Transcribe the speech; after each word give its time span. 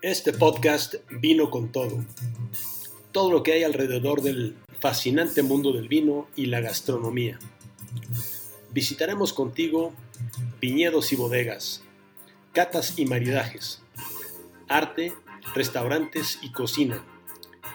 Este 0.00 0.32
podcast 0.32 0.94
vino 1.10 1.50
con 1.50 1.72
todo. 1.72 2.04
Todo 3.10 3.32
lo 3.32 3.42
que 3.42 3.54
hay 3.54 3.64
alrededor 3.64 4.22
del 4.22 4.54
fascinante 4.78 5.42
mundo 5.42 5.72
del 5.72 5.88
vino 5.88 6.28
y 6.36 6.46
la 6.46 6.60
gastronomía. 6.60 7.40
Visitaremos 8.70 9.32
contigo 9.32 9.92
viñedos 10.60 11.12
y 11.12 11.16
bodegas, 11.16 11.82
catas 12.52 12.96
y 12.96 13.06
maridajes, 13.06 13.82
arte, 14.68 15.14
restaurantes 15.56 16.38
y 16.42 16.52
cocina, 16.52 17.04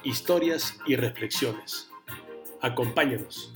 historias 0.05 0.77
y 0.87 0.95
reflexiones. 0.95 1.89
Acompáñanos. 2.61 3.53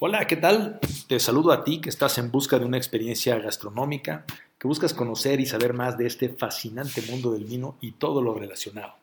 Hola, 0.00 0.28
¿qué 0.28 0.36
tal? 0.36 0.78
Te 1.08 1.18
saludo 1.18 1.50
a 1.50 1.64
ti 1.64 1.80
que 1.80 1.88
estás 1.88 2.18
en 2.18 2.30
busca 2.30 2.60
de 2.60 2.64
una 2.64 2.76
experiencia 2.76 3.36
gastronómica, 3.40 4.24
que 4.56 4.68
buscas 4.68 4.94
conocer 4.94 5.40
y 5.40 5.46
saber 5.46 5.74
más 5.74 5.98
de 5.98 6.06
este 6.06 6.28
fascinante 6.28 7.02
mundo 7.02 7.32
del 7.32 7.46
vino 7.46 7.76
y 7.80 7.90
todo 7.90 8.22
lo 8.22 8.32
relacionado. 8.32 8.94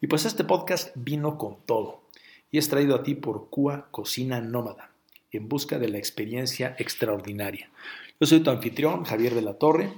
Y 0.00 0.06
pues 0.06 0.24
este 0.24 0.44
podcast 0.44 0.92
vino 0.94 1.36
con 1.36 1.56
todo 1.66 2.02
y 2.52 2.58
es 2.58 2.68
traído 2.68 2.94
a 2.94 3.02
ti 3.02 3.16
por 3.16 3.50
Cua 3.50 3.88
Cocina 3.90 4.40
Nómada, 4.40 4.92
en 5.32 5.48
busca 5.48 5.80
de 5.80 5.88
la 5.88 5.98
experiencia 5.98 6.76
extraordinaria. 6.78 7.68
Yo 8.20 8.28
soy 8.28 8.38
tu 8.38 8.50
anfitrión, 8.50 9.02
Javier 9.02 9.34
de 9.34 9.42
la 9.42 9.54
Torre, 9.54 9.92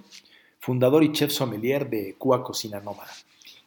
fundador 0.60 1.04
y 1.04 1.12
chef 1.12 1.30
sommelier 1.30 1.90
de 1.90 2.14
Cua 2.16 2.42
Cocina 2.42 2.80
Nómada. 2.80 3.12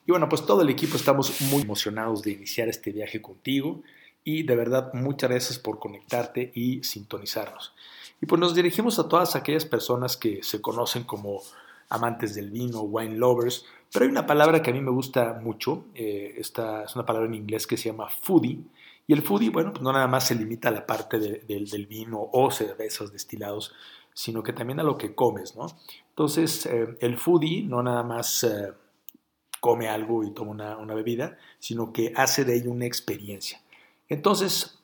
Y 0.04 0.10
bueno, 0.10 0.28
pues 0.28 0.44
todo 0.44 0.64
el 0.64 0.70
equipo 0.70 0.98
estamos 0.98 1.42
muy 1.42 1.62
emocionados 1.62 2.24
de 2.24 2.32
iniciar 2.32 2.70
este 2.70 2.92
viaje 2.92 3.22
contigo 3.22 3.84
y 4.24 4.44
de 4.44 4.56
verdad 4.56 4.94
muchas 4.94 5.30
gracias 5.30 5.60
por 5.60 5.80
conectarte 5.80 6.52
y 6.54 6.84
sintonizarnos. 6.84 7.74
Y 8.22 8.26
pues 8.26 8.40
nos 8.40 8.56
dirigimos 8.56 9.00
a 9.00 9.08
todas 9.08 9.36
aquellas 9.36 9.66
personas 9.66 10.18
que 10.18 10.44
se 10.44 10.62
conocen 10.62 11.04
como 11.04 11.42
amantes 11.90 12.36
del 12.36 12.52
vino, 12.52 12.82
wine 12.82 13.16
lovers, 13.16 13.66
pero 13.92 14.06
hay 14.06 14.12
una 14.12 14.28
palabra 14.28 14.62
que 14.62 14.70
a 14.70 14.74
mí 14.74 14.82
me 14.82 14.92
gusta 14.92 15.40
mucho, 15.42 15.86
eh, 15.96 16.36
esta 16.38 16.84
es 16.84 16.96
una 16.96 17.06
palabra 17.06 17.28
en 17.28 17.36
inglés 17.36 17.66
que 17.66 17.78
se 17.78 17.90
llama 17.90 18.10
foodie, 18.10 18.60
y 19.08 19.14
el 19.14 19.24
foodie, 19.24 19.50
bueno, 19.50 19.72
pues 19.72 19.82
no 19.82 19.92
nada 19.92 20.08
más 20.08 20.28
se 20.28 20.36
limita 20.36 20.70
a 20.70 20.72
la 20.72 20.86
parte 20.86 21.18
del 21.20 21.88
vino 21.88 22.30
o 22.32 22.52
cervezas 22.52 23.12
destilados, 23.12 23.74
sino 24.14 24.44
que 24.44 24.54
también 24.54 24.80
a 24.80 24.84
lo 24.84 25.00
que 25.00 25.16
comes, 25.16 25.56
¿no? 25.56 25.66
Entonces, 26.10 26.68
eh, 26.68 26.96
el 27.00 27.18
foodie 27.18 27.64
no 27.64 27.82
nada 27.82 28.04
más 28.04 28.44
eh, 28.44 28.72
come 29.60 29.90
algo 29.90 30.24
y 30.24 30.32
toma 30.32 30.52
una, 30.52 30.78
una 30.78 30.94
bebida, 30.94 31.40
sino 31.58 31.92
que 31.92 32.14
hace 32.16 32.46
de 32.46 32.56
ello 32.56 32.72
una 32.72 32.86
experiencia. 32.86 33.60
Entonces, 34.10 34.80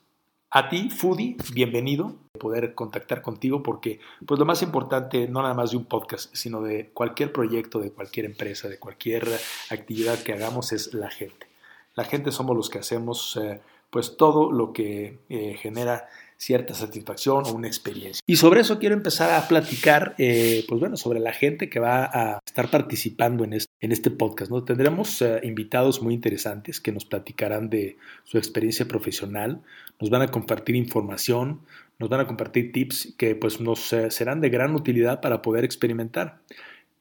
a 0.50 0.68
ti, 0.68 0.88
Foodie, 0.88 1.36
bienvenido, 1.52 2.14
poder 2.38 2.74
contactar 2.74 3.22
contigo 3.22 3.60
porque 3.60 3.98
pues 4.24 4.38
lo 4.38 4.46
más 4.46 4.62
importante 4.62 5.26
no 5.26 5.42
nada 5.42 5.52
más 5.52 5.72
de 5.72 5.78
un 5.78 5.84
podcast, 5.84 6.32
sino 6.32 6.62
de 6.62 6.90
cualquier 6.90 7.32
proyecto, 7.32 7.80
de 7.80 7.90
cualquier 7.90 8.26
empresa, 8.26 8.68
de 8.68 8.78
cualquier 8.78 9.28
actividad 9.70 10.22
que 10.22 10.32
hagamos 10.32 10.70
es 10.70 10.94
la 10.94 11.10
gente. 11.10 11.48
La 11.96 12.04
gente 12.04 12.30
somos 12.30 12.56
los 12.56 12.70
que 12.70 12.78
hacemos 12.78 13.36
eh, 13.36 13.60
pues 13.90 14.16
todo 14.16 14.52
lo 14.52 14.72
que 14.72 15.18
eh, 15.28 15.56
genera 15.60 16.08
cierta 16.36 16.74
satisfacción 16.74 17.44
o 17.46 17.52
una 17.52 17.66
experiencia. 17.66 18.22
Y 18.26 18.36
sobre 18.36 18.60
eso 18.60 18.78
quiero 18.78 18.94
empezar 18.94 19.30
a 19.30 19.48
platicar, 19.48 20.14
eh, 20.18 20.64
pues 20.68 20.80
bueno, 20.80 20.96
sobre 20.96 21.20
la 21.20 21.32
gente 21.32 21.68
que 21.68 21.80
va 21.80 22.04
a 22.04 22.38
estar 22.44 22.70
participando 22.70 23.44
en 23.44 23.54
este, 23.54 23.72
este 23.80 24.10
podcast. 24.10 24.50
¿no? 24.50 24.64
Tendremos 24.64 25.22
eh, 25.22 25.40
invitados 25.42 26.02
muy 26.02 26.14
interesantes 26.14 26.80
que 26.80 26.92
nos 26.92 27.04
platicarán 27.04 27.70
de 27.70 27.96
su 28.24 28.38
experiencia 28.38 28.86
profesional, 28.86 29.62
nos 30.00 30.10
van 30.10 30.22
a 30.22 30.28
compartir 30.28 30.76
información, 30.76 31.60
nos 31.98 32.08
van 32.10 32.20
a 32.20 32.26
compartir 32.26 32.72
tips 32.72 33.14
que 33.16 33.34
pues 33.34 33.60
nos 33.60 33.92
eh, 33.92 34.10
serán 34.10 34.40
de 34.40 34.50
gran 34.50 34.74
utilidad 34.74 35.20
para 35.20 35.42
poder 35.42 35.64
experimentar. 35.64 36.40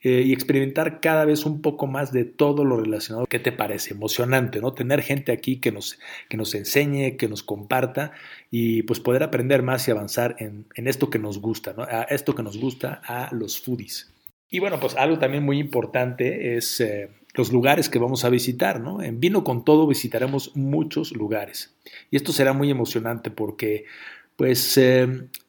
Eh, 0.08 0.22
y 0.22 0.34
experimentar 0.34 1.00
cada 1.00 1.26
vez 1.26 1.48
un 1.48 1.64
poco 1.64 1.88
más 1.88 2.12
de 2.12 2.26
todo 2.26 2.64
lo 2.64 2.78
relacionado. 2.78 3.26
¿Qué 3.26 3.40
te 3.40 3.52
parece? 3.52 3.96
Emocionante, 3.96 4.62
¿no? 4.62 4.72
Tener 4.72 5.02
gente 5.02 5.32
aquí 5.32 5.58
que 5.58 5.72
nos, 5.72 5.98
que 6.30 6.38
nos 6.38 6.54
enseñe, 6.54 7.18
que 7.18 7.28
nos 7.28 7.42
comparta 7.42 8.12
y 8.52 8.84
pues 8.84 9.00
poder 9.00 9.24
aprender 9.24 9.64
más 9.64 9.88
y 9.88 9.92
avanzar 9.92 10.36
en, 10.38 10.68
esto 10.76 11.10
que 11.10 11.18
nos 11.18 11.42
gusta, 11.42 11.74
¿no? 11.76 11.82
A 11.82 12.04
esto 12.04 12.36
que 12.36 12.44
nos 12.44 12.60
gusta 12.60 13.02
a 13.04 13.34
los 13.34 13.60
foodies. 13.60 14.14
Y 14.48 14.60
bueno, 14.60 14.80
pues 14.80 14.96
algo 14.96 15.18
también 15.18 15.44
muy 15.44 15.58
importante 15.58 16.56
es 16.56 16.80
eh, 16.82 17.10
los 17.34 17.52
lugares 17.52 17.90
que 17.90 17.98
vamos 17.98 18.26
a 18.26 18.30
visitar, 18.30 18.82
¿no? 18.82 19.02
En 19.02 19.20
Vino 19.20 19.44
con 19.44 19.66
Todo 19.66 19.88
visitaremos 19.88 20.56
muchos 20.56 21.14
lugares. 21.14 21.74
Y 22.12 22.18
esto 22.18 22.32
será 22.32 22.54
muy 22.54 22.70
emocionante 22.70 23.32
porque, 23.32 23.86
pues, 24.36 24.78
eh, 24.78 25.08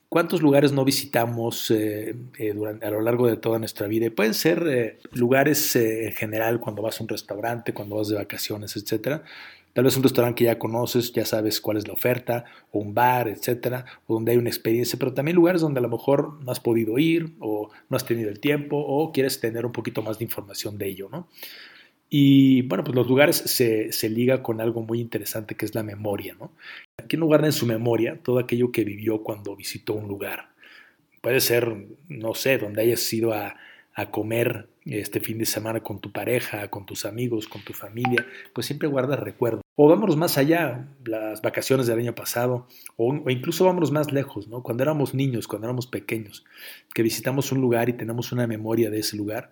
¿Cuántos 0.08 0.40
lugares 0.40 0.70
no 0.70 0.84
visitamos 0.84 1.70
eh, 1.72 2.14
eh, 2.38 2.52
durante, 2.54 2.86
a 2.86 2.90
lo 2.90 3.00
largo 3.00 3.26
de 3.26 3.36
toda 3.36 3.58
nuestra 3.58 3.88
vida? 3.88 4.08
pueden 4.10 4.34
ser 4.34 4.64
eh, 4.68 4.98
lugares 5.12 5.74
en 5.74 6.12
general, 6.12 6.60
cuando 6.60 6.80
vas 6.80 7.00
a 7.00 7.02
un 7.02 7.08
restaurante, 7.08 7.74
cuando 7.74 7.96
vas 7.96 8.08
de 8.08 8.14
vacaciones, 8.14 8.76
etcétera. 8.76 9.24
Tal 9.72 9.84
vez 9.84 9.96
un 9.96 10.04
restaurante 10.04 10.38
que 10.38 10.44
ya 10.44 10.58
conoces, 10.58 11.12
ya 11.12 11.26
sabes 11.26 11.60
cuál 11.60 11.76
es 11.76 11.86
la 11.86 11.92
oferta, 11.92 12.44
o 12.70 12.78
un 12.78 12.94
bar, 12.94 13.28
etcétera, 13.28 13.84
o 14.06 14.14
donde 14.14 14.32
hay 14.32 14.38
una 14.38 14.48
experiencia, 14.48 14.98
pero 14.98 15.12
también 15.12 15.34
lugares 15.34 15.60
donde 15.60 15.80
a 15.80 15.82
lo 15.82 15.88
mejor 15.88 16.40
no 16.42 16.52
has 16.52 16.60
podido 16.60 16.98
ir, 16.98 17.34
o 17.40 17.68
no 17.90 17.96
has 17.96 18.06
tenido 18.06 18.30
el 18.30 18.38
tiempo, 18.38 18.78
o 18.78 19.12
quieres 19.12 19.40
tener 19.40 19.66
un 19.66 19.72
poquito 19.72 20.02
más 20.02 20.18
de 20.18 20.24
información 20.24 20.78
de 20.78 20.86
ello, 20.86 21.08
¿no? 21.10 21.28
Y 22.08 22.62
bueno, 22.62 22.84
pues 22.84 22.94
los 22.94 23.08
lugares 23.08 23.36
se, 23.36 23.92
se, 23.92 24.08
liga 24.08 24.42
con 24.42 24.60
algo 24.60 24.82
muy 24.82 25.00
interesante 25.00 25.56
que 25.56 25.66
es 25.66 25.74
la 25.74 25.82
memoria, 25.82 26.36
¿no? 26.38 26.52
¿Quién 27.08 27.20
no 27.20 27.26
guarda 27.26 27.46
en 27.46 27.52
su 27.52 27.66
memoria 27.66 28.20
todo 28.22 28.38
aquello 28.38 28.70
que 28.70 28.84
vivió 28.84 29.22
cuando 29.22 29.56
visitó 29.56 29.94
un 29.94 30.06
lugar? 30.06 30.50
Puede 31.20 31.40
ser, 31.40 31.88
no 32.08 32.34
sé, 32.34 32.58
donde 32.58 32.82
hayas 32.82 33.12
ido 33.12 33.32
a, 33.32 33.56
a 33.96 34.10
comer 34.10 34.68
este 34.84 35.20
fin 35.20 35.38
de 35.38 35.46
semana 35.46 35.80
con 35.80 36.00
tu 36.00 36.12
pareja, 36.12 36.68
con 36.68 36.84
tus 36.84 37.06
amigos, 37.06 37.48
con 37.48 37.62
tu 37.62 37.72
familia, 37.72 38.24
pues 38.52 38.66
siempre 38.66 38.86
guarda 38.86 39.16
recuerdos. 39.16 39.62
O 39.74 39.88
vámonos 39.88 40.16
más 40.16 40.38
allá, 40.38 40.86
las 41.04 41.40
vacaciones 41.42 41.86
del 41.86 41.98
año 41.98 42.14
pasado, 42.14 42.68
o, 42.96 43.08
o, 43.08 43.30
incluso 43.30 43.64
vámonos 43.64 43.90
más 43.90 44.12
lejos, 44.12 44.48
¿no? 44.48 44.62
Cuando 44.62 44.82
éramos 44.82 45.14
niños, 45.14 45.48
cuando 45.48 45.66
éramos 45.66 45.86
pequeños, 45.86 46.44
que 46.94 47.02
visitamos 47.02 47.50
un 47.52 47.60
lugar 47.62 47.88
y 47.88 47.94
tenemos 47.94 48.32
una 48.32 48.46
memoria 48.46 48.90
de 48.90 49.00
ese 49.00 49.16
lugar 49.16 49.50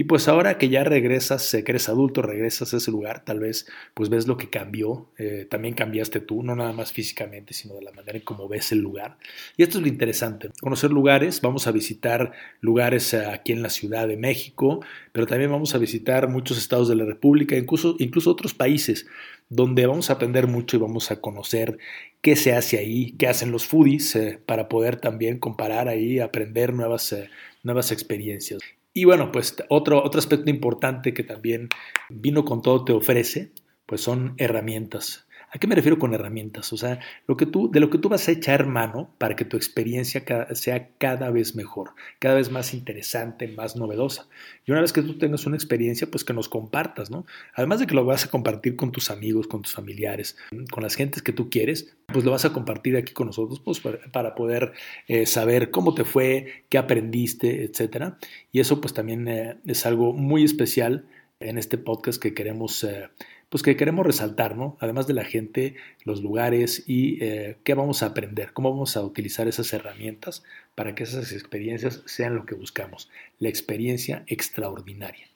y 0.00 0.04
pues 0.04 0.28
ahora 0.28 0.56
que 0.56 0.70
ya 0.70 0.82
regresas, 0.82 1.50
que 1.50 1.72
eres 1.72 1.90
adulto, 1.90 2.22
regresas 2.22 2.72
a 2.72 2.78
ese 2.78 2.90
lugar, 2.90 3.22
tal 3.22 3.38
vez 3.38 3.66
pues 3.92 4.08
ves 4.08 4.26
lo 4.26 4.38
que 4.38 4.48
cambió, 4.48 5.10
eh, 5.18 5.46
también 5.50 5.74
cambiaste 5.74 6.20
tú, 6.20 6.42
no 6.42 6.56
nada 6.56 6.72
más 6.72 6.90
físicamente, 6.90 7.52
sino 7.52 7.74
de 7.74 7.82
la 7.82 7.92
manera 7.92 8.16
en 8.16 8.24
cómo 8.24 8.48
ves 8.48 8.72
el 8.72 8.78
lugar. 8.78 9.18
Y 9.58 9.62
esto 9.62 9.76
es 9.76 9.82
lo 9.82 9.88
interesante, 9.88 10.48
conocer 10.62 10.90
lugares, 10.90 11.42
vamos 11.42 11.66
a 11.66 11.72
visitar 11.72 12.32
lugares 12.62 13.12
eh, 13.12 13.26
aquí 13.26 13.52
en 13.52 13.60
la 13.60 13.68
Ciudad 13.68 14.08
de 14.08 14.16
México, 14.16 14.80
pero 15.12 15.26
también 15.26 15.50
vamos 15.50 15.74
a 15.74 15.78
visitar 15.78 16.28
muchos 16.28 16.56
estados 16.56 16.88
de 16.88 16.96
la 16.96 17.04
República, 17.04 17.54
incluso, 17.56 17.96
incluso 17.98 18.30
otros 18.30 18.54
países, 18.54 19.06
donde 19.50 19.84
vamos 19.84 20.08
a 20.08 20.14
aprender 20.14 20.46
mucho 20.46 20.78
y 20.78 20.80
vamos 20.80 21.10
a 21.10 21.20
conocer 21.20 21.76
qué 22.22 22.36
se 22.36 22.54
hace 22.54 22.78
ahí, 22.78 23.12
qué 23.18 23.26
hacen 23.26 23.50
los 23.50 23.66
foodies, 23.66 24.16
eh, 24.16 24.40
para 24.46 24.66
poder 24.70 24.96
también 24.96 25.38
comparar 25.38 25.88
ahí, 25.88 26.20
aprender 26.20 26.72
nuevas, 26.72 27.14
nuevas 27.62 27.92
experiencias. 27.92 28.60
Y 28.92 29.04
bueno, 29.04 29.30
pues 29.30 29.56
otro, 29.68 30.02
otro 30.02 30.18
aspecto 30.18 30.50
importante 30.50 31.14
que 31.14 31.22
también 31.22 31.68
vino 32.08 32.44
con 32.44 32.60
todo 32.60 32.84
te 32.84 32.92
ofrece, 32.92 33.52
pues 33.86 34.00
son 34.00 34.34
herramientas. 34.36 35.28
¿A 35.52 35.58
qué 35.58 35.66
me 35.66 35.74
refiero 35.74 35.98
con 35.98 36.14
herramientas? 36.14 36.72
O 36.72 36.76
sea, 36.76 37.00
lo 37.26 37.36
que 37.36 37.44
tú, 37.44 37.70
de 37.70 37.80
lo 37.80 37.90
que 37.90 37.98
tú 37.98 38.08
vas 38.08 38.28
a 38.28 38.32
echar 38.32 38.66
mano 38.66 39.12
para 39.18 39.34
que 39.34 39.44
tu 39.44 39.56
experiencia 39.56 40.24
sea 40.52 40.90
cada 40.98 41.30
vez 41.30 41.56
mejor, 41.56 41.90
cada 42.20 42.36
vez 42.36 42.52
más 42.52 42.72
interesante, 42.72 43.48
más 43.48 43.74
novedosa. 43.74 44.28
Y 44.64 44.70
una 44.70 44.80
vez 44.80 44.92
que 44.92 45.02
tú 45.02 45.18
tengas 45.18 45.46
una 45.46 45.56
experiencia, 45.56 46.08
pues 46.08 46.22
que 46.22 46.32
nos 46.32 46.48
compartas, 46.48 47.10
¿no? 47.10 47.26
Además 47.54 47.80
de 47.80 47.88
que 47.88 47.94
lo 47.94 48.04
vas 48.04 48.24
a 48.24 48.30
compartir 48.30 48.76
con 48.76 48.92
tus 48.92 49.10
amigos, 49.10 49.48
con 49.48 49.62
tus 49.62 49.72
familiares, 49.72 50.36
con 50.70 50.84
las 50.84 50.94
gentes 50.94 51.22
que 51.22 51.32
tú 51.32 51.50
quieres, 51.50 51.96
pues 52.06 52.24
lo 52.24 52.30
vas 52.30 52.44
a 52.44 52.52
compartir 52.52 52.96
aquí 52.96 53.12
con 53.12 53.26
nosotros 53.26 53.60
pues, 53.60 53.80
para 54.12 54.34
poder 54.36 54.72
eh, 55.08 55.26
saber 55.26 55.70
cómo 55.70 55.94
te 55.94 56.04
fue, 56.04 56.64
qué 56.68 56.78
aprendiste, 56.78 57.64
etcétera. 57.64 58.18
Y 58.52 58.60
eso 58.60 58.80
pues 58.80 58.94
también 58.94 59.26
eh, 59.26 59.56
es 59.66 59.84
algo 59.84 60.12
muy 60.12 60.44
especial 60.44 61.06
en 61.40 61.58
este 61.58 61.78
podcast 61.78 62.22
que 62.22 62.34
queremos 62.34 62.84
eh, 62.84 63.08
pues 63.50 63.62
que 63.64 63.76
queremos 63.76 64.06
resaltar, 64.06 64.56
¿no? 64.56 64.78
Además 64.80 65.06
de 65.06 65.14
la 65.14 65.24
gente, 65.24 65.74
los 66.04 66.22
lugares 66.22 66.84
y 66.86 67.22
eh, 67.22 67.56
qué 67.64 67.74
vamos 67.74 68.02
a 68.02 68.06
aprender, 68.06 68.52
cómo 68.52 68.70
vamos 68.70 68.96
a 68.96 69.02
utilizar 69.02 69.48
esas 69.48 69.72
herramientas 69.72 70.44
para 70.76 70.94
que 70.94 71.02
esas 71.02 71.32
experiencias 71.32 72.02
sean 72.06 72.36
lo 72.36 72.46
que 72.46 72.54
buscamos, 72.54 73.10
la 73.40 73.48
experiencia 73.48 74.22
extraordinaria. 74.28 75.26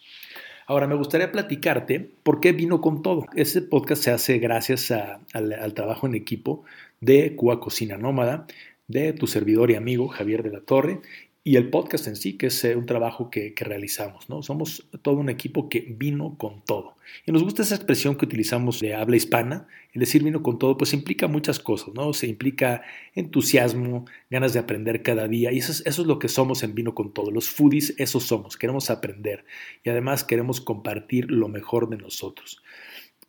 Ahora, 0.67 0.87
me 0.87 0.95
gustaría 0.95 1.31
platicarte 1.31 2.01
por 2.23 2.41
qué 2.41 2.53
vino 2.53 2.81
con 2.81 3.03
todo. 3.03 3.27
Este 3.35 3.61
podcast 3.61 4.03
se 4.03 4.11
hace 4.13 4.39
gracias 4.39 4.91
al, 4.91 5.75
trabajo 5.75 6.07
en 6.07 6.15
equipo 6.15 6.65
de 7.01 7.37
Cuba 7.37 7.61
Cocina 7.61 7.99
Nómada, 7.99 8.47
de 8.87 9.13
tu 9.13 9.27
servidor 9.27 9.71
y 9.71 9.75
amigo 9.75 10.09
Javier 10.09 10.43
de 10.43 10.51
la 10.51 10.61
Torre 10.61 11.01
y 11.47 11.57
el 11.57 11.69
podcast 11.69 12.07
en 12.07 12.17
sí, 12.17 12.39
que 12.39 12.47
es 12.47 12.65
eh, 12.65 12.75
un 12.75 12.87
trabajo 12.87 13.29
que, 13.29 13.55
realizamos. 13.59 14.31
¿no? 14.31 14.43
Somos 14.43 14.89
todo 15.03 15.17
un 15.17 15.29
equipo 15.29 15.69
que 15.69 15.81
vino 15.81 16.37
con 16.39 16.65
todo. 16.65 16.97
Y 17.27 17.33
nos 17.33 17.43
gusta 17.43 17.63
esa 17.63 17.75
expresión 17.75 18.17
que 18.17 18.25
utilizamos 18.25 18.81
de 18.81 18.95
habla 18.95 19.17
hispana. 19.17 19.69
El 19.93 20.01
decir 20.01 20.23
vino 20.23 20.43
con 20.43 20.59
todo, 20.59 20.79
pues 20.79 20.95
implica 20.95 21.29
muchas 21.29 21.61
cosas, 21.61 21.93
¿no? 21.93 22.15
Se 22.15 22.27
implica 22.27 22.83
entusiasmo, 23.15 24.07
ganas 24.31 24.55
de 24.55 24.59
aprender 24.59 25.03
cada 25.03 25.29
día. 25.29 25.53
Y 25.53 25.59
eso 25.59 25.71
es, 25.71 25.83
eso 25.85 26.01
es 26.01 26.09
lo 26.09 26.19
que 26.19 26.29
somos 26.29 26.63
en 26.63 26.75
vino 26.75 26.95
con 26.95 27.13
todo. 27.13 27.31
Los 27.31 27.51
foodies, 27.51 27.95
eso 27.99 28.21
somos. 28.21 28.57
Queremos 28.57 28.89
aprender. 28.89 29.45
Y 29.85 29.91
además 29.91 30.25
queremos 30.25 30.63
compartir 30.63 31.31
lo 31.31 31.49
mejor 31.49 31.91
de 31.91 31.99
nosotros. 31.99 32.63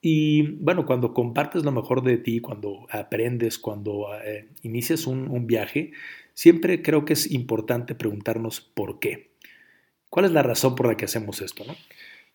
Y 0.08 0.44
bueno, 0.60 0.86
cuando 0.86 1.16
compartes 1.16 1.64
lo 1.64 1.72
mejor 1.72 2.04
de 2.04 2.20
ti, 2.20 2.40
cuando 2.40 2.86
aprendes, 2.92 3.58
cuando 3.58 4.10
eh, 4.24 4.48
inicias 4.62 5.08
un, 5.08 5.48
viaje, 5.48 5.94
siempre 6.36 6.84
creo 6.84 7.06
que 7.06 7.14
es 7.14 7.32
importante 7.32 7.96
preguntarnos 7.96 8.62
por 8.62 9.00
qué. 9.00 9.32
¿Cuál 10.12 10.28
es 10.28 10.32
la 10.32 10.44
razón 10.44 10.76
por 10.76 10.86
la 10.86 10.96
que 10.96 11.06
hacemos 11.06 11.42
esto? 11.42 11.64
¿no? 11.66 11.74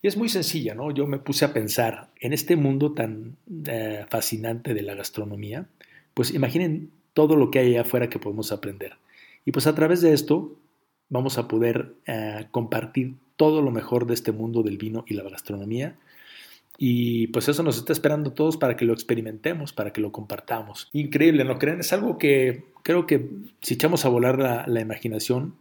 Y 0.03 0.09
es 0.09 0.17
muy 0.17 0.29
sencilla, 0.29 0.75
¿no? 0.75 0.91
Yo 0.91 1.07
me 1.07 1.21
puse 1.21 1.45
a 1.45 1.53
pensar 1.53 2.11
en 2.19 2.33
este 2.33 2.57
mundo 2.57 2.93
tan 2.93 3.37
eh, 3.69 4.05
fascinante 4.09 4.75
de 4.75 4.83
la 4.83 4.97
gastronomía, 4.97 5.69
pues 6.13 6.35
imaginen 6.35 6.91
todo 7.13 7.37
lo 7.37 7.53
que 7.53 7.61
hay 7.61 7.69
allá 7.69 7.83
afuera 7.83 8.11
que 8.11 8.19
podemos 8.19 8.51
aprender. 8.51 8.95
Y 9.45 9.53
pues 9.53 9.69
a 9.69 9.77
través 9.77 10.01
de 10.01 10.13
esto 10.13 10.57
vamos 11.09 11.39
a 11.39 11.47
poder 11.47 11.95
eh, 12.07 12.49
compartir 12.51 13.15
todo 13.37 13.63
lo 13.63 13.71
mejor 13.71 14.09
de 14.09 14.15
este 14.15 14.33
mundo 14.33 14.65
del 14.65 14.77
vino 14.77 15.05
y 15.07 15.15
la 15.15 15.23
gastronomía 15.23 15.95
y 16.83 17.27
pues 17.27 17.47
eso 17.47 17.63
nos 17.63 17.77
está 17.77 17.93
esperando 17.93 18.31
a 18.31 18.35
todos 18.35 18.57
para 18.57 18.75
que 18.75 18.87
lo 18.87 18.95
experimentemos, 18.95 19.75
para 19.75 19.93
que 19.93 20.01
lo 20.01 20.13
compartamos. 20.13 20.89
Increíble, 20.95 21.45
¿no 21.45 21.59
creen? 21.59 21.81
Es 21.81 21.93
algo 21.93 22.17
que 22.17 22.65
creo 22.83 23.05
que 23.07 23.29
si 23.61 23.75
echamos 23.75 24.07
a 24.07 24.09
volar 24.09 24.39
la, 24.39 24.81
imaginación, 24.81 25.57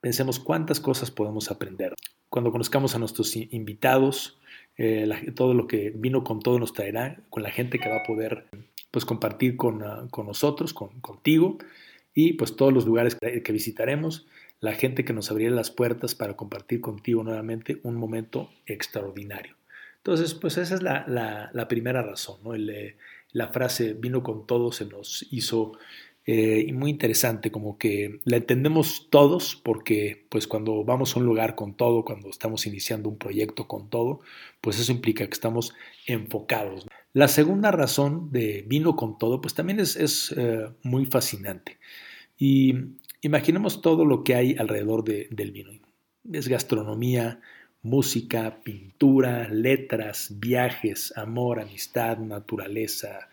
pensemos 0.00 0.38
cuántas 0.38 0.80
cosas 0.80 1.10
podemos 1.10 1.50
aprender. 1.50 1.92
Cuando 2.30 2.52
conozcamos 2.52 2.94
a 2.94 2.98
nuestros 2.98 3.36
invitados, 3.36 4.38
eh, 4.78 5.06
todo 5.34 5.52
lo 5.52 5.66
que 5.66 5.92
vino 5.94 6.24
con 6.24 6.40
todo 6.40 6.58
nos 6.58 6.72
traerá, 6.72 7.20
con 7.28 7.42
la 7.42 7.50
gente 7.50 7.78
que 7.78 7.90
va 7.90 7.96
a 7.96 8.04
poder 8.04 8.46
pues 8.90 9.04
compartir 9.04 9.58
con, 9.58 9.82
ah, 9.82 10.08
con 10.10 10.26
nosotros, 10.26 10.72
con, 10.72 11.02
contigo, 11.02 11.58
y 12.14 12.32
pues 12.32 12.56
todos 12.56 12.72
los 12.72 12.86
lugares 12.86 13.14
que, 13.14 13.42
que 13.42 13.52
visitaremos, 13.52 14.26
la 14.60 14.72
gente 14.72 15.04
que 15.04 15.12
nos 15.12 15.30
abrirá 15.30 15.54
las 15.54 15.70
puertas 15.70 16.14
para 16.14 16.34
compartir 16.34 16.80
contigo 16.80 17.22
nuevamente 17.22 17.78
un 17.82 17.96
momento 17.96 18.48
extraordinario. 18.64 19.54
Entonces, 20.06 20.34
pues 20.34 20.56
esa 20.56 20.76
es 20.76 20.82
la, 20.82 21.66
primera 21.68 22.00
razón, 22.00 22.36
¿no? 22.44 22.54
Eh, 22.54 22.96
la 23.32 23.48
frase 23.48 23.92
vino 23.92 24.22
con 24.22 24.46
todo 24.46 24.70
se 24.70 24.84
nos 24.84 25.26
hizo 25.32 25.72
eh, 26.26 26.72
muy 26.72 26.90
interesante, 26.90 27.50
como 27.50 27.76
que 27.76 28.20
la 28.24 28.36
entendemos 28.36 29.08
todos 29.10 29.56
porque 29.56 30.24
pues 30.28 30.46
cuando 30.46 30.84
vamos 30.84 31.16
a 31.16 31.18
un 31.18 31.26
lugar 31.26 31.56
con 31.56 31.76
todo, 31.76 32.04
cuando 32.04 32.30
estamos 32.30 32.68
iniciando 32.68 33.08
un 33.08 33.18
proyecto 33.18 33.66
con 33.66 33.90
todo, 33.90 34.20
pues 34.60 34.78
eso 34.78 34.92
implica 34.92 35.26
que 35.26 35.32
estamos 35.34 35.74
enfocados. 36.06 36.86
La 37.12 37.26
segunda 37.26 37.72
razón 37.72 38.30
de 38.30 38.64
vino 38.64 38.94
con 38.94 39.18
todo, 39.18 39.40
pues 39.40 39.54
también 39.54 39.80
es, 39.80 40.32
eh, 40.36 40.68
muy 40.84 41.06
fascinante. 41.06 41.78
Y 42.38 42.74
imaginemos 43.22 43.82
todo 43.82 44.04
lo 44.04 44.22
que 44.22 44.36
hay 44.36 44.54
alrededor 44.56 45.02
del 45.02 45.50
vino. 45.50 45.72
Es 46.32 46.46
gastronomía, 46.46 47.40
música, 47.86 48.60
pintura, 48.62 49.48
letras, 49.48 50.28
viajes, 50.38 51.16
amor, 51.16 51.60
amistad, 51.60 52.18
naturaleza, 52.18 53.28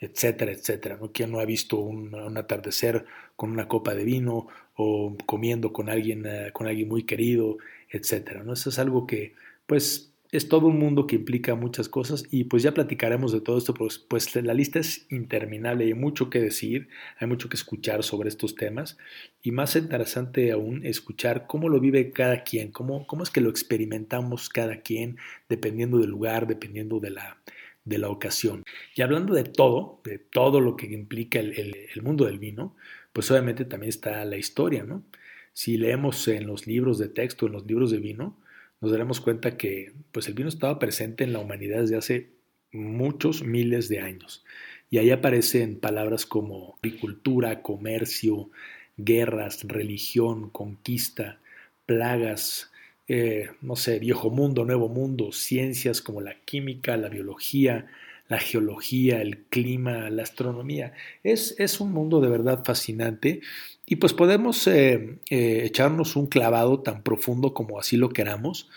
etcétera, 0.00 0.52
etcétera. 0.52 0.98
¿no? 1.00 1.12
¿Quién 1.12 1.30
no 1.30 1.38
ha 1.40 1.44
visto 1.44 1.78
un, 1.78 2.36
atardecer 2.36 3.06
con 3.36 3.52
una 3.52 3.68
copa 3.68 3.94
de 3.94 4.04
vino 4.04 4.48
o 4.74 5.16
comiendo 5.26 5.72
con 5.72 5.88
alguien, 5.88 6.26
eh, 6.26 6.50
con 6.52 6.66
alguien 6.66 6.88
muy 6.88 7.04
querido, 7.04 7.58
etcétera? 7.90 8.42
¿no? 8.42 8.52
Eso 8.54 8.70
es 8.70 8.78
algo 8.78 9.06
que, 9.06 9.34
pues, 9.66 10.11
es 10.32 10.48
todo 10.48 10.66
un 10.66 10.78
mundo 10.78 11.06
que 11.06 11.16
implica 11.16 11.54
muchas 11.54 11.90
cosas 11.90 12.24
y 12.30 12.44
pues 12.44 12.62
ya 12.62 12.72
platicaremos 12.72 13.32
de 13.32 13.42
todo 13.42 13.58
esto, 13.58 13.74
pues, 13.74 13.98
pues 13.98 14.34
la 14.34 14.54
lista 14.54 14.78
es 14.78 15.06
interminable, 15.10 15.84
hay 15.84 15.92
mucho 15.92 16.30
que 16.30 16.40
decir, 16.40 16.88
hay 17.18 17.28
mucho 17.28 17.50
que 17.50 17.56
escuchar 17.56 18.02
sobre 18.02 18.30
estos 18.30 18.54
temas 18.54 18.96
y 19.42 19.52
más 19.52 19.76
interesante 19.76 20.50
aún 20.50 20.86
escuchar 20.86 21.46
cómo 21.46 21.68
lo 21.68 21.80
vive 21.80 22.12
cada 22.12 22.44
quien, 22.44 22.72
cómo, 22.72 23.06
cómo 23.06 23.22
es 23.22 23.30
que 23.30 23.42
lo 23.42 23.50
experimentamos 23.50 24.48
cada 24.48 24.80
quien, 24.80 25.18
dependiendo 25.50 25.98
del 25.98 26.08
lugar, 26.08 26.46
dependiendo 26.46 26.98
de 26.98 27.10
la, 27.10 27.36
de 27.84 27.98
la 27.98 28.08
ocasión. 28.08 28.64
Y 28.94 29.02
hablando 29.02 29.34
de 29.34 29.44
todo, 29.44 30.00
de 30.02 30.18
todo 30.18 30.60
lo 30.60 30.76
que 30.76 30.86
implica 30.86 31.40
el, 31.40 31.76
el 31.94 32.02
mundo 32.02 32.24
del 32.24 32.38
vino, 32.38 32.74
pues 33.12 33.30
obviamente 33.30 33.66
también 33.66 33.90
está 33.90 34.24
la 34.24 34.38
historia, 34.38 34.84
¿no? 34.84 35.04
Si 35.52 35.76
leemos 35.76 36.26
en 36.28 36.46
los 36.46 36.66
libros 36.66 36.98
de 36.98 37.10
texto, 37.10 37.46
en 37.46 37.52
los 37.52 37.66
libros 37.66 37.90
de 37.90 37.98
vino, 37.98 38.38
nos 38.82 38.90
daremos 38.90 39.20
cuenta 39.20 39.56
que 39.56 39.92
pues 40.10 40.26
el 40.26 40.34
vino 40.34 40.48
estaba 40.48 40.78
presente 40.80 41.24
en 41.24 41.32
la 41.32 41.38
humanidad 41.38 41.80
desde 41.80 41.96
hace 41.96 42.30
muchos 42.72 43.44
miles 43.44 43.88
de 43.88 44.00
años. 44.00 44.44
Y 44.90 44.98
ahí 44.98 45.10
aparecen 45.10 45.78
palabras 45.78 46.26
como 46.26 46.76
agricultura, 46.82 47.62
comercio, 47.62 48.50
guerras, 48.96 49.62
religión, 49.62 50.50
conquista, 50.50 51.38
plagas, 51.86 52.72
eh, 53.06 53.50
no 53.62 53.76
sé, 53.76 54.00
viejo 54.00 54.30
mundo, 54.30 54.64
nuevo 54.64 54.88
mundo, 54.88 55.30
ciencias 55.32 56.02
como 56.02 56.20
la 56.20 56.34
química, 56.44 56.96
la 56.96 57.08
biología, 57.08 57.86
la 58.32 58.40
geología, 58.40 59.22
el 59.22 59.44
clima, 59.44 60.10
la 60.10 60.24
astronomía. 60.24 60.94
Es, 61.22 61.54
es 61.58 61.80
un 61.80 61.92
mundo 61.92 62.20
de 62.20 62.28
verdad 62.28 62.64
fascinante 62.64 63.40
y 63.86 63.96
pues 63.96 64.14
podemos 64.14 64.66
eh, 64.66 65.18
eh, 65.30 65.62
echarnos 65.64 66.16
un 66.16 66.26
clavado 66.26 66.80
tan 66.80 67.02
profundo 67.02 67.52
como 67.52 67.78
así 67.78 67.96
lo 67.96 68.08
queramos, 68.08 68.68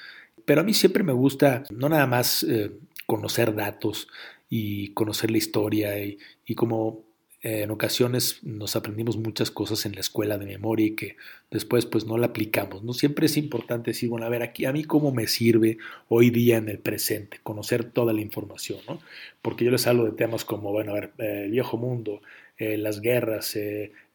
pero 0.45 0.61
a 0.61 0.63
mí 0.63 0.73
siempre 0.73 1.03
me 1.03 1.13
gusta 1.13 1.63
no 1.71 1.89
nada 1.89 2.05
más 2.05 2.43
eh, 2.43 2.71
conocer 3.05 3.55
datos 3.55 4.07
y 4.49 4.89
conocer 4.89 5.31
la 5.31 5.37
historia 5.37 5.97
y, 6.03 6.17
como 6.55 7.03
en 7.41 7.71
ocasiones 7.71 8.43
nos 8.43 8.75
aprendimos 8.75 9.17
muchas 9.17 9.51
cosas 9.51 9.85
en 9.85 9.93
la 9.93 10.01
escuela 10.01 10.37
de 10.37 10.45
memoria 10.45 10.87
y 10.87 10.95
que 10.95 11.15
después 11.55 11.85
pues 11.85 12.05
no 12.05 12.17
la 12.17 12.27
aplicamos. 12.27 12.83
¿no? 12.83 12.93
Siempre 12.93 13.25
es 13.25 13.37
importante 13.37 13.91
decir, 13.91 14.09
bueno, 14.09 14.25
a 14.25 14.29
ver, 14.29 14.43
aquí 14.43 14.65
a 14.65 14.73
mí 14.73 14.83
cómo 14.83 15.11
me 15.11 15.25
sirve 15.27 15.77
hoy 16.09 16.29
día 16.29 16.57
en 16.57 16.69
el 16.69 16.79
presente, 16.79 17.39
conocer 17.41 17.85
toda 17.85 18.13
la 18.13 18.21
información, 18.21 18.79
¿no? 18.87 18.99
Porque 19.41 19.65
yo 19.65 19.71
les 19.71 19.87
hablo 19.87 20.05
de 20.05 20.11
temas 20.11 20.45
como, 20.45 20.71
bueno, 20.71 20.91
a 20.91 20.95
ver, 20.95 21.11
el 21.17 21.51
viejo 21.51 21.77
mundo, 21.77 22.21
las 22.57 23.01
guerras, 23.01 23.57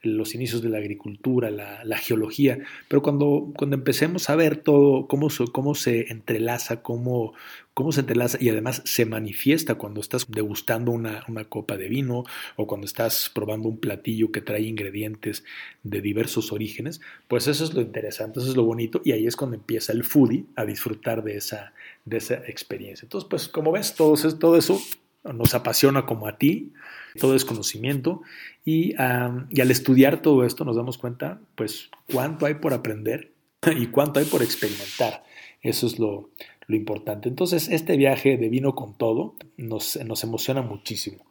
los 0.03 0.35
inicios 0.35 0.63
de 0.63 0.71
la 0.71 0.79
agricultura, 0.79 1.51
la, 1.51 1.99
geología, 1.99 2.59
pero 2.89 3.03
cuando, 3.03 3.53
cuando 3.57 3.77
empecemos 3.77 4.31
a 4.31 4.37
ver 4.37 4.57
todo, 4.57 5.07
cómo, 5.07 5.29
cómo 5.53 5.75
se 5.75 6.11
entrelaza, 6.11 6.83
cómo, 6.83 7.35
cómo 7.75 7.93
se 7.93 8.01
entrelaza 8.01 8.39
y 8.41 8.49
además 8.49 8.83
se 8.87 9.05
manifiesta 9.05 9.75
cuando 9.75 10.01
estás 10.01 10.31
degustando 10.31 10.91
una, 10.91 11.25
una, 11.29 11.45
copa 11.45 11.77
de 11.77 11.89
vino 11.89 12.25
o 12.57 12.67
cuando 12.67 12.87
estás 12.87 13.31
probando 13.35 13.69
un 13.69 13.79
platillo 13.79 14.33
que 14.33 14.41
trae 14.41 14.63
ingredientes 14.63 15.45
de 15.83 16.01
diversos 16.01 16.51
orígenes, 16.51 17.03
pues 17.31 17.47
eso 17.47 17.63
es 17.63 17.73
lo 17.75 17.81
interesante, 17.81 18.41
eso 18.41 18.49
es 18.49 18.57
lo 18.57 18.65
bonito 18.65 19.01
y 19.05 19.13
ahí 19.13 19.25
es 19.25 19.37
cuando 19.37 19.55
empieza 19.55 19.93
el 19.93 20.03
foodie 20.03 20.47
a 20.57 20.65
disfrutar 20.65 21.23
de 21.23 21.37
esa, 21.37 21.73
de 22.05 22.17
esa 22.17 22.35
experiencia. 22.35 23.07
Entonces, 23.07 23.29
pues 23.31 23.47
como 23.47 23.71
ves, 23.71 23.95
todo, 23.95 24.57
eso 24.57 24.83
nos 25.23 25.55
apasiona 25.55 26.07
como 26.07 26.27
a 26.27 26.39
ti, 26.39 26.73
todo 27.21 27.37
es 27.37 27.45
conocimiento 27.45 28.23
y, 28.65 28.97
al 28.97 29.47
estudiar 29.71 30.23
todo 30.23 30.45
esto 30.45 30.65
nos 30.65 30.75
damos 30.75 30.99
cuenta 30.99 31.41
pues 31.55 31.89
cuánto 32.13 32.47
hay 32.47 32.55
por 32.55 32.75
aprender 32.75 33.31
y 33.79 33.87
cuánto 33.87 34.19
hay 34.19 34.27
por 34.27 34.43
experimentar. 34.43 35.23
Eso 35.63 35.87
es 35.87 36.01
lo, 36.01 36.31
importante. 36.67 37.29
Entonces 37.29 37.69
este 37.69 37.97
viaje 37.97 38.39
de 38.39 38.49
vino 38.49 38.75
con 38.75 38.95
todo 38.95 39.37
nos, 39.57 39.97
nos, 40.05 40.25
emociona 40.25 40.63
muchísimo. 40.63 41.27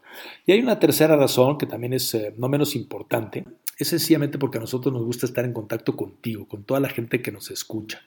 Y 0.45 0.53
hay 0.53 0.61
una 0.61 0.79
tercera 0.79 1.17
razón 1.17 1.57
que 1.57 1.65
también 1.65 1.91
es 1.91 2.13
eh, 2.13 2.33
no 2.37 2.47
menos 2.47 2.75
importante, 2.75 3.45
es 3.79 3.87
sencillamente 3.87 4.37
porque 4.37 4.59
a 4.59 4.61
nosotros 4.61 4.93
nos 4.93 5.05
gusta 5.05 5.25
estar 5.25 5.45
en 5.45 5.53
contacto 5.53 5.95
contigo, 5.95 6.47
con 6.47 6.63
toda 6.63 6.79
la 6.79 6.89
gente 6.89 7.21
que 7.21 7.31
nos 7.31 7.49
escucha 7.49 8.01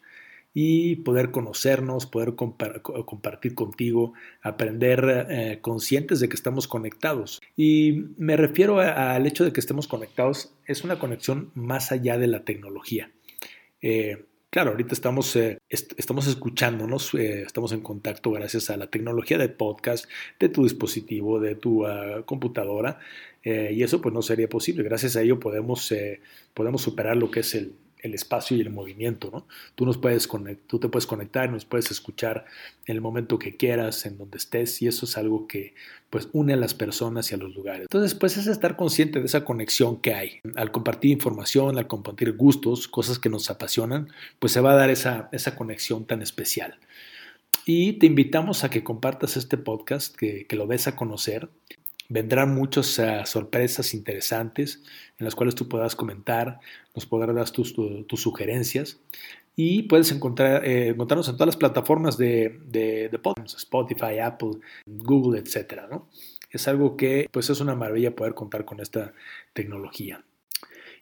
y 0.55 0.97
poder 0.97 1.31
conocernos, 1.31 2.05
poder 2.05 2.35
compartir 2.35 3.55
contigo, 3.55 4.12
aprender 4.43 5.26
eh, 5.31 5.59
conscientes 5.62 6.21
de 6.21 6.29
que 6.29 6.37
estamos 6.37 6.69
conectados. 6.69 7.41
Y 7.57 8.05
me 8.19 8.37
refiero 8.37 8.81
al 8.81 9.26
hecho 9.26 9.45
de 9.45 9.52
que 9.55 9.61
estemos 9.61 9.88
conectados, 9.88 10.52
es 10.67 10.85
una 10.85 10.99
conexión 10.99 11.50
más 11.55 11.91
allá 11.91 12.19
de 12.19 12.26
la 12.26 12.45
tecnología. 12.45 13.11
Eh, 13.81 14.26
claro, 14.53 14.71
ahorita 14.71 14.95
estamos, 14.95 15.35
eh, 15.35 15.59
estamos 15.69 16.29
escuchándonos, 16.29 17.15
estamos 17.15 17.73
en 17.73 17.81
contacto 17.81 18.31
gracias 18.31 18.71
a 18.71 18.77
la 18.77 18.87
tecnología 18.87 19.39
de 19.39 19.49
podcast, 19.49 20.05
de 20.39 20.49
tu 20.49 20.63
dispositivo, 20.63 21.41
de 21.41 21.57
tu 21.57 21.87
ah, 21.87 22.23
computadora, 22.25 23.01
y 23.45 23.83
eso 23.83 24.01
pues 24.01 24.15
no 24.15 24.23
sería 24.23 24.49
posible. 24.49 24.85
Gracias 24.85 25.17
a 25.17 25.23
ello 25.23 25.41
podemos, 25.41 25.93
podemos 26.55 26.83
superar 26.83 27.17
lo 27.17 27.29
que 27.33 27.41
es 27.41 27.57
el, 27.57 27.73
el 28.03 28.15
espacio 28.15 28.57
y 28.57 28.61
el 28.61 28.71
movimiento, 28.71 29.31
¿no? 29.33 29.47
Tú, 29.75 29.87
nos 29.87 29.97
puedes 29.97 30.29
tú 30.67 30.79
te 30.79 30.89
puedes 30.89 31.07
conectar, 31.07 31.51
nos 31.51 31.65
puedes 31.65 31.91
escuchar 31.91 32.45
en 32.87 32.97
el 32.97 33.01
momento 33.01 33.39
que 33.39 33.57
quieras, 33.57 34.05
en 34.07 34.19
donde 34.19 34.39
estés, 34.39 34.83
y 34.83 34.89
eso 34.89 35.07
es 35.07 35.17
algo 35.17 35.47
que 35.47 35.75
pues 36.11 36.29
une 36.33 36.53
a 36.53 36.57
las 36.57 36.75
personas 36.75 37.31
y 37.31 37.35
a 37.35 37.39
los 37.39 37.55
lugares. 37.55 37.83
Entonces, 37.83 38.15
pues 38.15 38.37
es 38.37 38.47
estar 38.47 38.77
consciente 38.77 39.21
de 39.21 39.27
esa 39.27 39.45
conexión 39.45 40.01
que 40.01 40.13
hay. 40.13 40.41
Al 40.57 40.71
compartir 40.71 41.11
información, 41.11 41.79
al 41.79 41.87
compartir 41.87 42.37
gustos, 42.37 42.87
cosas 42.87 43.19
que 43.19 43.31
nos 43.31 43.49
apasionan, 43.49 44.09
pues 44.39 44.53
se 44.53 44.61
va 44.61 44.73
a 44.73 44.77
dar 44.77 44.91
esa, 44.91 45.31
esa 45.33 45.57
conexión 45.57 46.05
tan 46.05 46.21
especial. 46.21 46.79
Y 47.65 47.95
te 47.95 48.07
invitamos 48.07 48.65
a 48.65 48.71
que 48.71 48.83
compartas 48.83 49.37
este 49.37 49.57
podcast, 49.57 50.15
que, 50.17 50.47
que 50.47 50.57
lo 50.57 50.67
des 50.67 50.89
a 50.89 50.97
conocer 50.97 51.49
vendrán 52.12 52.54
muchas 52.54 52.99
uh, 52.99 53.25
sorpresas 53.25 53.95
interesantes 53.95 54.83
en 55.19 55.25
las 55.25 55.35
cuales 55.35 55.54
tú 55.54 55.69
puedas 55.69 55.97
comentar, 55.97 56.61
nos 56.95 57.07
podrás 57.07 57.35
dar 57.35 57.50
tus, 57.50 57.73
tu, 57.73 58.04
tus 58.04 58.21
sugerencias 58.21 59.00
y 59.57 59.85
puedes 59.85 60.12
encontrar, 60.12 60.64
eh, 60.64 60.88
encontrarnos 60.88 61.28
en 61.28 61.37
todas 61.37 61.47
las 61.47 61.57
plataformas 61.57 62.19
de, 62.19 62.61
de, 62.66 63.09
de 63.09 63.19
podcast, 63.19 63.57
Spotify, 63.59 64.19
Apple, 64.23 64.59
Google, 64.87 65.40
etc. 65.40 65.83
¿no? 65.90 66.09
Es 66.50 66.69
algo 66.69 66.97
que 66.97 67.28
pues 67.31 67.49
es 67.49 67.61
una 67.61 67.75
maravilla 67.75 68.14
poder 68.14 68.35
contar 68.35 68.64
con 68.64 68.81
esta 68.81 69.14
tecnología. 69.54 70.25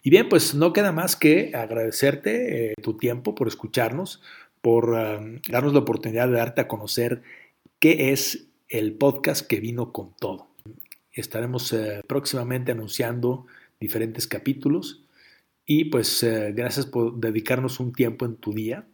Y 0.02 0.10
bien, 0.10 0.28
pues 0.28 0.54
no 0.54 0.72
queda 0.72 0.92
más 0.92 1.16
que 1.16 1.52
agradecerte 1.54 2.70
eh, 2.70 2.74
tu 2.80 2.96
tiempo 2.96 3.34
por 3.34 3.48
escucharnos, 3.48 4.22
por 4.60 4.90
um, 4.90 5.40
darnos 5.50 5.72
la 5.72 5.80
oportunidad 5.80 6.28
de 6.28 6.34
darte 6.34 6.62
a 6.62 6.68
conocer 6.68 7.22
qué 7.80 8.12
es 8.12 8.46
el 8.68 8.94
podcast 8.94 9.46
que 9.46 9.60
vino 9.60 9.92
con 9.92 10.14
todo. 10.18 10.49
Estaremos 11.20 11.72
eh, 11.72 12.02
próximamente 12.06 12.72
anunciando 12.72 13.46
diferentes 13.78 14.26
capítulos 14.26 15.04
y 15.66 15.84
pues 15.86 16.22
eh, 16.22 16.52
gracias 16.52 16.86
por 16.86 17.20
dedicarnos 17.20 17.78
un 17.78 17.92
tiempo 17.92 18.24
en 18.24 18.36
tu 18.36 18.52
día 18.52 18.86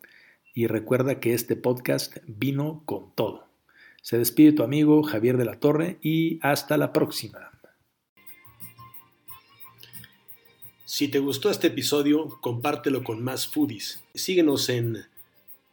y 0.54 0.66
recuerda 0.66 1.20
que 1.20 1.34
este 1.34 1.56
podcast 1.56 2.18
vino 2.26 2.82
con 2.84 3.12
todo. 3.14 3.48
Se 4.02 4.18
despide 4.18 4.52
tu 4.52 4.62
amigo 4.62 5.02
Javier 5.02 5.36
de 5.36 5.44
la 5.44 5.58
Torre 5.58 5.98
y 6.02 6.38
hasta 6.42 6.76
la 6.76 6.92
próxima. 6.92 7.50
Si 10.84 11.08
te 11.08 11.18
gustó 11.18 11.50
este 11.50 11.66
episodio, 11.66 12.38
compártelo 12.40 13.02
con 13.02 13.22
más 13.22 13.46
foodies. 13.48 14.04
Síguenos 14.14 14.68
en 14.68 15.04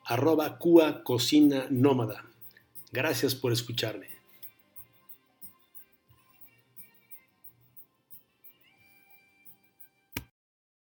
arroba 0.05 0.57
Cua 0.57 1.03
Cocina 1.03 1.67
Nómada. 1.69 2.25
Gracias 2.91 3.35
por 3.35 3.53
escucharme. 3.53 4.12